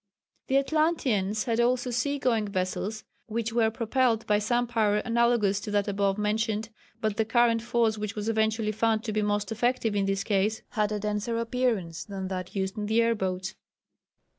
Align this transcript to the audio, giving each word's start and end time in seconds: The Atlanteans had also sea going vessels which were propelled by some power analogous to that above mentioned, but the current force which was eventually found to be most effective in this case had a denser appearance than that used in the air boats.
The 0.47 0.57
Atlanteans 0.57 1.43
had 1.43 1.59
also 1.59 1.91
sea 1.91 2.17
going 2.17 2.47
vessels 2.47 3.03
which 3.27 3.53
were 3.53 3.69
propelled 3.69 4.25
by 4.25 4.39
some 4.39 4.65
power 4.65 4.97
analogous 4.97 5.59
to 5.59 5.69
that 5.69 5.87
above 5.87 6.17
mentioned, 6.17 6.69
but 7.01 7.17
the 7.17 7.23
current 7.23 7.61
force 7.61 7.99
which 7.99 8.15
was 8.15 8.27
eventually 8.27 8.71
found 8.71 9.03
to 9.03 9.13
be 9.13 9.21
most 9.21 9.51
effective 9.51 9.95
in 9.95 10.05
this 10.05 10.23
case 10.23 10.63
had 10.69 10.91
a 10.91 10.97
denser 10.99 11.37
appearance 11.37 12.03
than 12.03 12.29
that 12.29 12.55
used 12.55 12.79
in 12.79 12.87
the 12.87 12.99
air 12.99 13.13
boats. 13.13 13.53